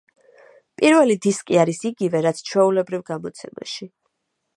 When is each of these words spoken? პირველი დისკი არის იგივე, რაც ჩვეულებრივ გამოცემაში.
პირველი 0.81 1.17
დისკი 1.25 1.59
არის 1.63 1.81
იგივე, 1.89 2.21
რაც 2.27 2.41
ჩვეულებრივ 2.47 3.05
გამოცემაში. 3.11 3.89